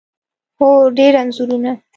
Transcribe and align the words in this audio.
هو، 0.59 0.69
ډیر 0.97 1.13
انځورونه 1.21 1.71